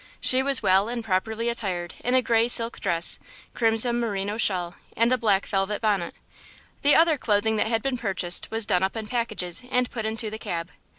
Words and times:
She 0.19 0.41
was 0.41 0.63
well 0.63 0.89
and 0.89 1.03
properly 1.03 1.47
attired 1.47 1.93
in 2.03 2.15
a 2.15 2.23
gray 2.23 2.47
silk 2.47 2.79
dress, 2.79 3.19
crimson 3.53 3.99
merino 3.99 4.35
shawl 4.35 4.73
and 4.97 5.11
a 5.13 5.17
black 5.19 5.45
velvet 5.45 5.79
bonnet. 5.79 6.15
The 6.81 6.95
other 6.95 7.19
clothing 7.19 7.57
that 7.57 7.67
had 7.67 7.83
been 7.83 7.99
purchased 7.99 8.49
was 8.49 8.65
done 8.65 8.81
up 8.81 8.95
in 8.95 9.05
packages 9.05 9.61
and 9.69 9.91
put 9.91 10.07
into 10.07 10.31
the 10.31 10.39
cab. 10.39 10.71